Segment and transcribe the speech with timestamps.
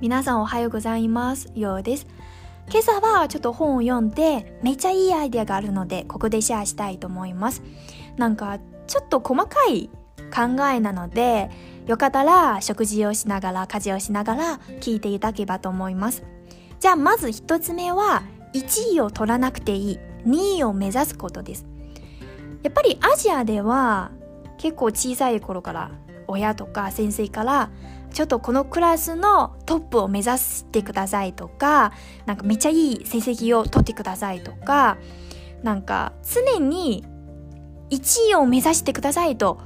[0.00, 1.52] 皆さんおはようございます。
[1.54, 2.06] ようです。
[2.70, 7.62] 今朝はちょっと本を読んでめっちゃいいアイデアがあるのでここでシェアしたいと思います。
[8.16, 9.90] なんかちょっと細かい
[10.34, 11.50] 考えなので
[11.86, 16.24] よかったら食事をしながら家事をしながら聞いていただければと思います。
[16.78, 18.22] じゃあまず一つ目は
[18.54, 21.66] 1位を取らなくていい2位を目指すことです。
[22.62, 24.12] やっぱりアジアでは
[24.56, 25.90] 結構小さい頃から
[26.26, 27.70] 親とか先生から
[28.12, 31.92] ちょっとこのクラスのトップを目指してくださいとか
[32.26, 34.98] なんかめっちゃいい成績を取ってくださいとか
[35.62, 37.04] なんか常に
[37.90, 39.60] 1位を目指してくださいと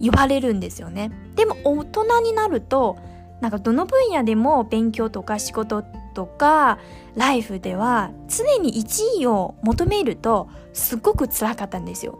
[0.00, 1.12] 言われるんですよね。
[1.36, 2.98] でも大人になると
[3.40, 5.82] なんかどの分野でも勉強とか仕事
[6.14, 6.78] とか
[7.14, 12.18] ライフでは常に1位を求めるとすごく辛かったんですよ。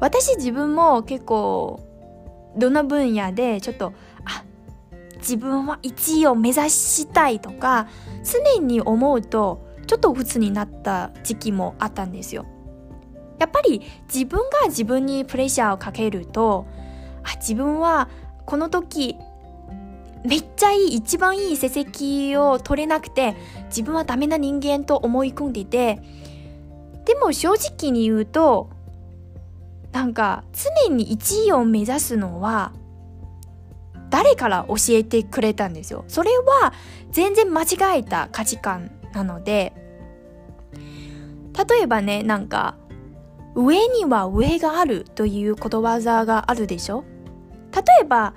[0.00, 1.80] 私自分も結構
[2.56, 3.92] どの分野でちょっと
[5.18, 7.88] 自分は1位を目指したいとか
[8.24, 12.46] 常に思うとちょっと鬱になった時期もあったんですよ。
[13.38, 13.82] やっぱり
[14.12, 16.66] 自分が自分にプレッシャーをかけると
[17.22, 18.08] あ自分は
[18.46, 19.16] この時
[20.24, 26.00] めっちゃいい一番いい成績を取れなくて自分はダメな人間と思い込んでいて
[27.04, 28.70] でも正直に言うと
[29.92, 30.44] なんか
[30.86, 32.72] 常に1位を目指すのは
[34.16, 36.06] 誰から教えてくれたんですよ。
[36.08, 36.72] それは
[37.10, 39.74] 全然間違えた価値観なので
[40.72, 42.78] 例えばねなんか
[43.54, 47.04] 上には上があるということわざがあるでしょ？
[47.74, 48.32] 例えば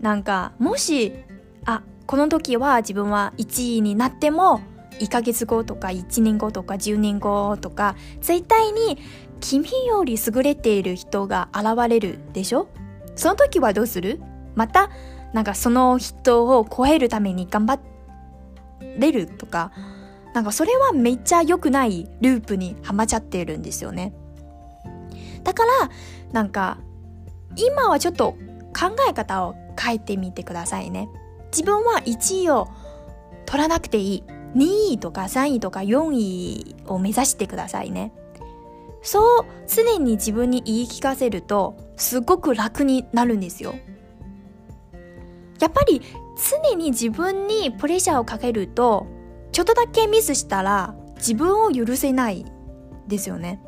[0.00, 1.12] なんかもし
[1.64, 4.62] あこの時は自分は1位になっても
[4.98, 8.98] 1ヶ月後とか1年後とか10年後とか絶対に
[9.38, 12.66] 君より優れている人が現れるでしょ？
[13.14, 14.20] その時はどうする？
[14.54, 14.90] また
[15.32, 17.80] なんかその人を超えるために頑張
[18.98, 19.72] れるとか
[20.34, 24.12] なんかそれはめっちゃ良くないループにはまっちゃってるんですよね。
[25.44, 25.90] だから
[26.32, 26.78] なんか
[27.56, 28.32] 今はちょっと
[28.76, 31.08] 考え方を変えてみてくださいね。
[31.52, 32.68] 自分は1位を
[33.46, 34.24] 取らなくていい。
[34.56, 38.12] 2位とか3位とか4位を目指してくださいね。
[39.02, 43.74] そう常に自分に言い聞かせるとすごく楽になるんですよ。
[45.64, 46.02] やっぱり
[46.36, 49.06] 常に自分にプレッシャーをかけると
[49.50, 52.44] ちょっとだけミスしたら自分を許せない
[53.08, 53.62] ですよね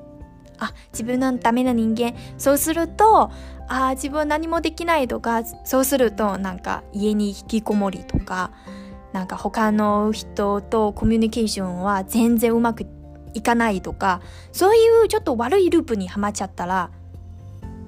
[0.58, 3.30] あ自分のダメな人間そうすると
[3.66, 8.52] あ自分何もできないとかそうするとなんか家に引きこもりとか
[9.14, 12.84] なんか他の人とコミュニケーションは全然うまく
[13.32, 14.20] いかないとか
[14.52, 16.90] そういうちょっと悪いループにはまっちゃったら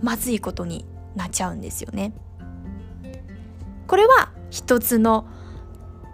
[0.00, 2.14] まずいことになっちゃうんですよね。
[3.88, 5.26] これは一つの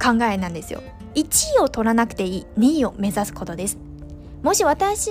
[0.00, 0.80] 考えなんですよ。
[1.14, 3.78] 1位を取らなくていい2位を目指すことです。
[4.42, 5.10] もし私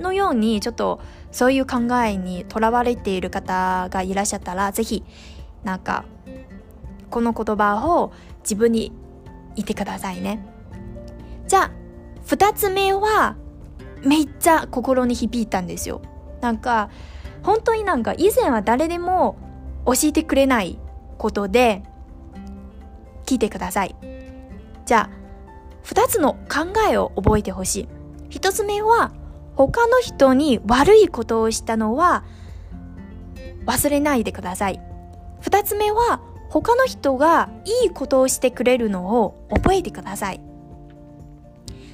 [0.00, 1.00] のようにちょっと
[1.30, 5.04] そういう考えにとらわれている方がいらっしゃったらぜひ
[5.64, 6.04] なんか
[7.10, 8.12] この言葉を
[8.42, 8.92] 自分に
[9.54, 10.44] 言ってくださいね。
[11.46, 11.70] じゃあ
[12.26, 13.36] 2つ目は
[14.02, 16.02] めっちゃ心に響いたんですよ。
[16.40, 16.90] なんか
[17.42, 19.36] 本当になんか以前は誰でも
[19.86, 20.78] 教えてくれない
[21.18, 21.82] ことで
[23.26, 23.94] 聞いてください。
[24.84, 25.22] じゃあ
[25.84, 27.88] 2つの考えを覚えてほしい。
[28.30, 29.12] 1つ目は
[29.56, 32.24] 他の人に悪いことをしたのは
[33.66, 34.80] 忘れないでください。
[35.40, 37.50] 二つ目は他の人が
[37.84, 40.40] いいことをしてくれるのを覚えてください。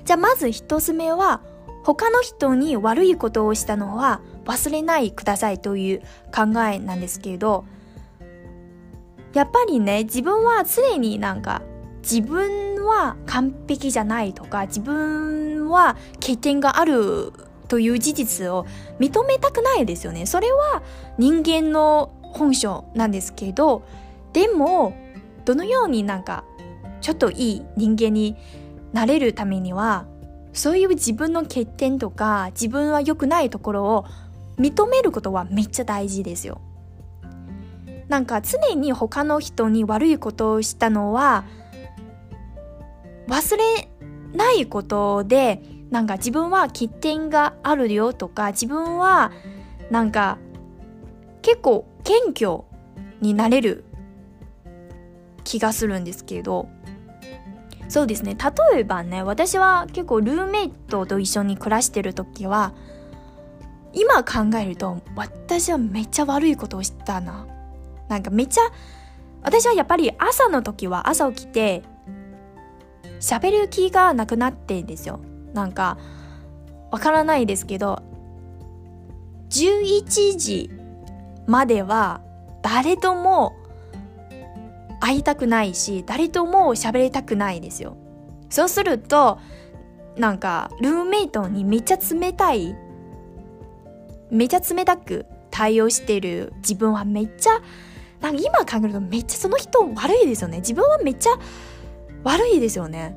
[0.04, 1.42] じゃあまず一つ目は
[1.84, 6.00] 他の人に悪いことをしたのは忘れないくださいという
[6.34, 7.64] 考えなんですけれど
[9.34, 11.62] やっぱりね自分は常になんか
[12.02, 17.32] 自分は完璧じゃないとか自分は欠点がある
[17.68, 18.66] という事実を
[18.98, 20.26] 認めたくないですよね。
[20.26, 20.82] それは
[21.18, 23.82] 人間の本性なんですけど、
[24.32, 24.94] でも、
[25.44, 26.44] どのようになんか、
[27.00, 28.36] ちょっといい人間に
[28.92, 30.06] なれるためには、
[30.52, 34.04] そういう自分の欠点とか、自分は良くないところを
[34.58, 36.60] 認めることはめっちゃ大事ですよ。
[38.08, 41.44] なんか常に他の人に悪いことをしたのは、
[43.28, 43.90] 忘れ
[44.32, 49.32] ないことで、なんか自分は欠点があるよとか自分は
[49.90, 50.38] なんか
[51.40, 52.64] 結構謙虚
[53.20, 53.84] になれる
[55.44, 56.68] 気がするんですけど。
[57.90, 58.36] そうですね。
[58.72, 62.74] 例えばね私は結構ルーメイトと一緒に暮らしてる時は
[63.94, 67.46] 今考えると私はめっちゃ悪いことをしたな。
[68.08, 68.62] なんかめっちゃ
[69.42, 71.82] 私はやっぱり朝の時は朝起きて
[73.20, 75.20] 喋る気がなくなってんですよ。
[75.54, 75.98] なんか
[76.90, 78.02] わからないですけど
[79.50, 80.70] 11時
[81.46, 82.20] までは
[82.62, 83.56] 誰とも
[85.00, 87.96] 会いたくないし誰とも喋りたくないですよ。
[88.50, 89.38] そうすると
[90.16, 92.74] なんかルームメイトにめっちゃ冷たい
[94.30, 97.60] めちゃ冷たく対応してる自分はめっちゃ
[98.20, 100.58] なんか今考えるとめっちゃその人悪いですよね。
[100.58, 101.30] 自分はめっちゃ
[102.24, 103.16] 悪いですよね。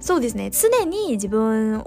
[0.00, 0.50] そうですね。
[0.50, 1.84] 常に自分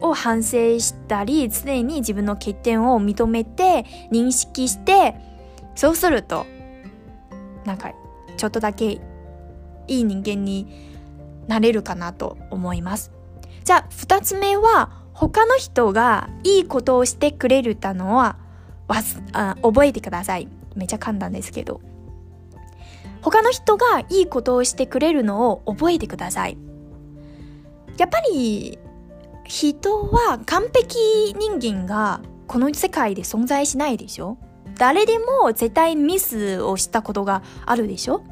[0.00, 5.14] を反省したり常に自分の欠点を認めて認識して
[5.74, 6.46] そうすると
[7.64, 7.92] なんか
[8.36, 9.00] ちょっとだけ
[9.86, 10.66] いい人間に
[11.46, 13.10] なれるかなと思います。
[13.64, 18.36] じゃあ2つ目は他の人がいいことをしてくれるたのは
[18.88, 18.96] わ
[19.32, 20.48] あ覚えてください。
[20.74, 21.80] めちゃ簡単ですけど。
[23.22, 26.58] 他の人がいいことをしてくれるのを覚えてください。
[27.96, 28.78] やっぱり
[29.44, 34.36] 人は完璧人間がこの世界で存在しないでしょ。
[34.76, 38.22] 誰でも絶対ミスをしたことがあるでしょ。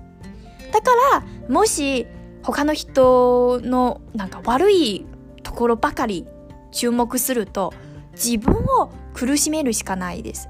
[0.72, 2.06] だからもし
[2.42, 5.06] 他の人のなんか悪い
[5.42, 6.26] ところばかり
[6.70, 7.72] 注目すると
[8.12, 10.48] 自分を苦しめるしかないです。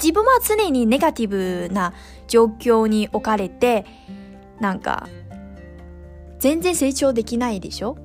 [0.00, 1.92] 自分は常にネガティブな
[2.28, 3.84] 状況に置かれて
[4.60, 5.08] なんか
[6.38, 7.96] 全然成長できないでしょ？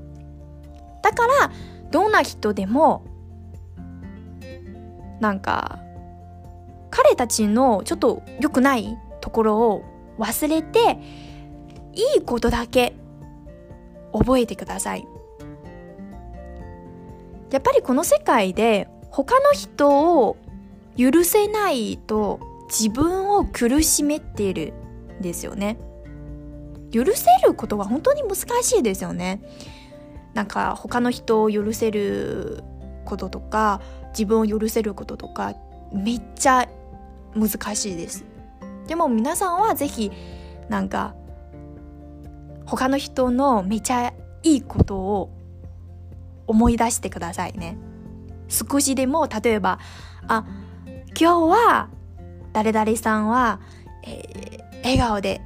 [1.02, 1.52] だから
[1.92, 3.04] どんな人でも
[5.20, 5.80] なんか
[6.90, 9.84] 彼たちのちょっと良くないところを
[10.18, 10.98] 忘れて
[11.94, 12.94] いいことだけ
[14.14, 15.06] 覚えてください。
[17.52, 20.38] やっぱりこの世界で他の人を
[20.98, 24.74] 許せないと自分を苦しめている
[25.20, 25.78] んですよね。
[26.92, 29.42] 許せることは本当に難しいですよね。
[30.34, 32.64] なんか他の人を許せる
[33.06, 35.54] こととか自分を許せることとか
[35.94, 36.68] めっちゃ
[37.36, 38.26] 難しいです。
[38.88, 40.12] でも皆さんはぜひ
[40.70, 41.16] なんか
[42.66, 45.30] 他の人のめちゃいいことを
[46.48, 47.78] 思い出してくださいね。
[48.48, 49.80] 少しでも例えば
[50.28, 50.46] あ
[51.20, 51.90] 今日は
[52.54, 53.60] 誰々さんは、
[54.04, 55.42] えー、笑顔で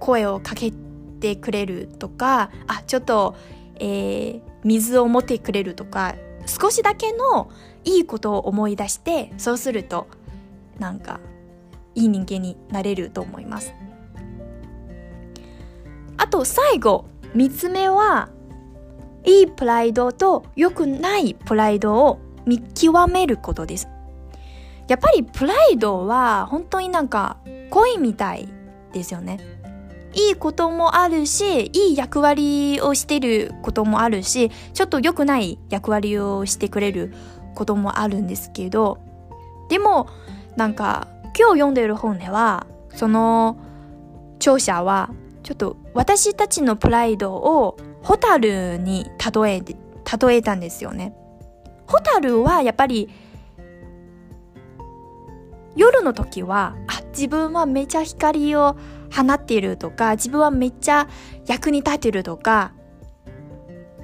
[0.00, 0.72] 声をかけ
[1.20, 3.36] てくれるとかあちょっと、
[3.76, 6.14] えー、水を持ってくれるとか
[6.46, 7.50] 少しだけの
[7.84, 10.06] いいことを思い出してそうすると
[10.78, 11.20] なんか
[11.94, 13.74] いい人間になれると思います。
[16.18, 18.30] あと最後3つ目は
[19.24, 23.88] いいプライドと良くないプライドを見極めることです。
[24.88, 27.38] やっぱりプライドは本当になんか
[27.70, 28.48] 恋みたい
[28.92, 29.38] ですよね
[30.14, 37.12] いいこともあるしいい役割をしてることもあるしちょっと良くない役割をしてくれる
[37.54, 38.98] こともあるんですけど
[39.68, 40.08] でも
[40.56, 43.58] なんか今日読んでいる本ではその
[44.38, 45.10] 著者は
[45.42, 49.04] ちょっと私たちのプライドをホタルに
[49.34, 51.14] 例え例えたんですよね。
[51.86, 53.08] ホタルはやっぱり
[55.76, 58.76] 夜の時はあ自分はめちゃ光を
[59.14, 61.08] 放っているとか自分はめっちゃ
[61.46, 62.72] 役に立てるとか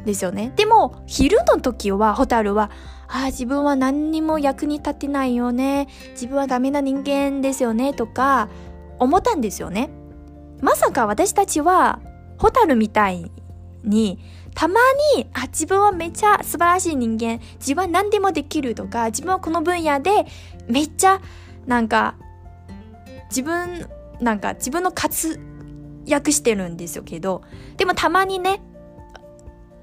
[0.04, 0.52] ですよね。
[0.56, 2.70] でも昼の時はホタルは
[3.14, 5.86] あ、自分は何にも役に立てないよね。
[6.12, 7.92] 自分はダメな人間ですよね。
[7.92, 8.48] とか、
[8.98, 9.90] 思ったんですよね。
[10.62, 12.00] まさか私たちは、
[12.38, 13.30] ホタルみたい
[13.84, 14.18] に、
[14.54, 14.80] たま
[15.14, 20.24] に、あ、自分はめっちゃ素晴らしい人間、自分は何でもできるとか、自分はこの分野で
[20.66, 21.20] めっちゃ、
[21.66, 22.16] なんか、
[23.30, 23.88] 自分、
[24.20, 25.40] なんか自分の活
[26.04, 27.42] 躍してるんですよけど、
[27.76, 28.62] でもたまにね、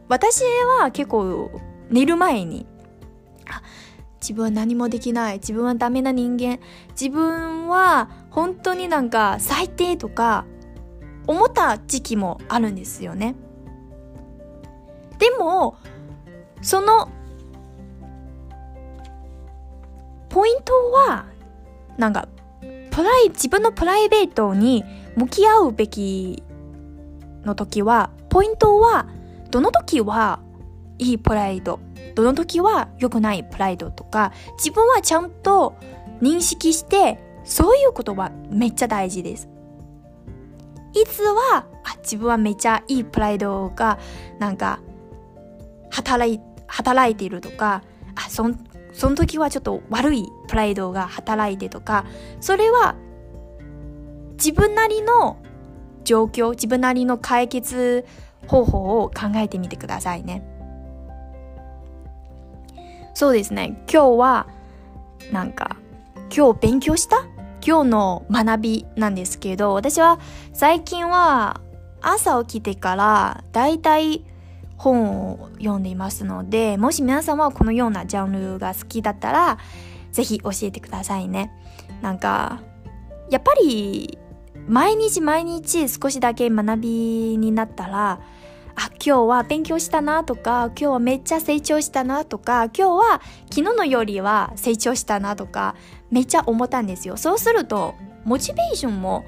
[0.07, 0.43] 私
[0.79, 1.51] は結構
[1.89, 2.65] 寝る前に
[4.19, 6.59] 自分は何もできない自分はダメな人間
[6.91, 10.45] 自分は本当になんか最低とか
[11.27, 13.36] 思った時期もあるんですよね。
[15.19, 15.77] でも
[16.62, 17.09] その
[20.29, 21.25] ポイントは
[21.98, 22.27] なんか
[22.91, 24.84] プライ自分のプライベートに
[25.15, 26.43] 向き合うべき
[27.43, 29.08] の時はポイントは
[29.51, 30.39] どの時は
[30.98, 31.79] いいプライド
[32.15, 35.75] どの時は良くないプライドとか自分はちゃんと
[36.22, 39.50] 認識してそういうことはめっちゃ大事です。
[40.93, 44.00] いつはあ自分はめっちゃいいプライドが
[44.39, 44.79] なんか
[45.89, 47.84] 働い働いているとか
[48.15, 48.55] あそん
[49.00, 52.06] その時はちょっと悪いプライドが働いてとか
[52.41, 52.96] それは
[54.34, 55.38] 自分なりの
[56.03, 58.06] 状況、自分なりの解決
[58.48, 60.44] 方法を考えてみてくださいね。
[63.13, 63.84] そうですね。
[63.91, 64.48] 今日は、
[65.32, 65.75] なんか、
[66.36, 67.25] 今日勉強した？
[67.65, 70.20] 今日の学びなんですけど、私は
[70.53, 71.62] 最近は
[72.01, 74.25] 朝起きてからだいたい
[74.79, 79.57] 本を読んでいますので、もし皆さんはこのようなジャンルが好きだったら、
[80.12, 81.51] ぜひ教えてくださいね。
[82.01, 82.62] なんか、
[83.29, 84.17] やっぱり
[84.67, 86.89] 毎日毎日少しだけ学び
[87.38, 88.21] になったら、
[88.75, 95.75] あ、今日は勉強したなとか、今日はめっちゃ成長したなとか、今日は昨日のよりは成長したなとか、
[96.09, 97.17] めっちゃ思ったんですよ。
[97.17, 99.25] そうすると、モチベーションも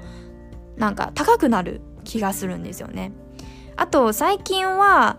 [0.76, 3.12] なんか高くなる気がするんですよね。
[3.76, 5.18] あと、最近は、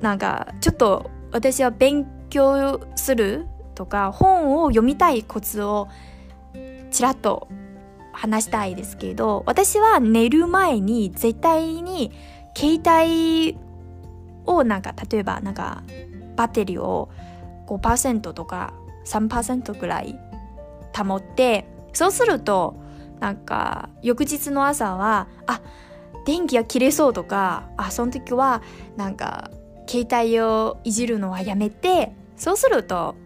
[0.00, 5.88] なんかちょっと私は勉強するとか本を読みたいコツを
[6.90, 7.48] ちらっと
[8.12, 12.12] 話したいですけど私は寝る前に絶対に
[12.56, 13.56] 携帯
[14.46, 15.82] をなんか例えばなんか
[16.34, 17.10] バッテリーを
[17.66, 18.74] 5%とか
[19.06, 20.18] 3%くらい
[20.96, 22.76] 保ってそうすると
[23.20, 25.60] なんか翌日の朝はあ
[26.24, 28.62] 電気が切れそうとかあその時は
[28.96, 29.50] なんか
[29.88, 33.16] 携帯をいじるのはやめてそうすると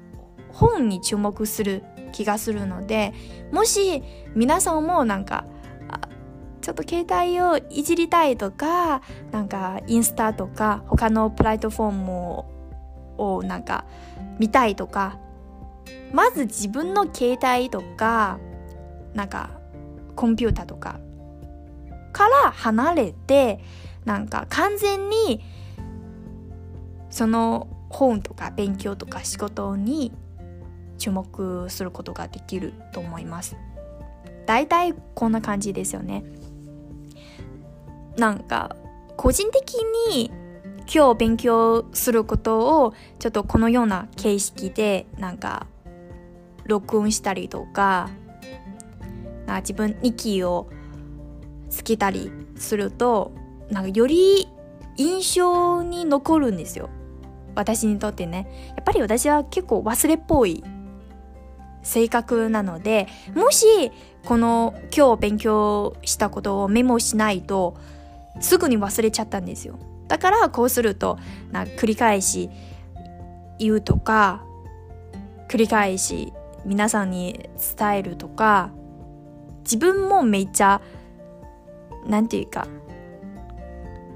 [0.49, 3.13] 本に注目する気がするので
[3.53, 4.03] もし
[4.35, 5.47] 皆さんもなんか
[6.61, 9.03] ちょっと携帯をいじりたいとか
[9.33, 12.45] なんかインスタとか他のプラットフォーム
[13.19, 13.85] をなんか
[14.39, 15.19] 見たいとか
[16.13, 18.39] まず自分の携帯とか
[19.13, 19.51] なんか
[20.15, 21.01] コンピューターとか
[22.13, 23.59] から離れて
[24.05, 25.43] なんか完全に
[27.13, 30.13] その本とか勉強とか仕事に
[30.97, 33.57] 注目することができると思います。
[34.47, 36.25] 大体こんな感じですよね。
[38.17, 38.77] なんか
[39.17, 39.75] 個人的
[40.11, 40.31] に
[40.93, 45.67] 今日勉強することをちょっとこのような形式でなんか
[46.65, 48.11] 録音したりとか
[49.47, 50.69] な自分日記を
[51.69, 53.33] つけたりすると
[53.71, 54.49] なんかより
[54.97, 56.91] 印象に残るんですよ
[57.55, 60.65] 私にとってねやっぱり私は結構忘れっぽい
[61.83, 63.67] 性格なのでもし
[64.25, 67.77] この今日勉強したことをメモしないと
[68.41, 69.79] すぐに忘れちゃったんですよ。
[70.09, 71.19] だからこうすると
[71.51, 72.51] な繰り返し
[73.59, 74.45] 言うとか
[75.49, 76.33] 繰り返し
[76.65, 78.71] 皆さんに伝えるとか
[79.65, 80.81] 自分もめっちゃ
[82.07, 82.67] なんていうか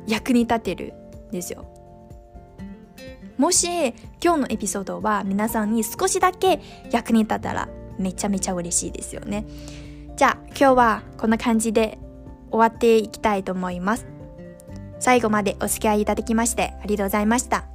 [0.06, 0.94] 役に立てる
[1.28, 1.75] んですよ。
[3.38, 3.66] もし
[4.22, 9.46] 今日のエピソードは皆さんに少しだけ役に立ったらめちゃめちゃ嬉しいですよね。
[10.16, 11.98] じゃあ今日はこんな感じで
[12.50, 14.06] 終わっていきたいと思います。
[14.98, 17.66] 最後までお付き合いいただきましてありがとうございました。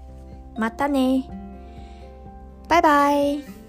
[0.57, 1.29] またね。
[2.67, 3.60] バイバイ。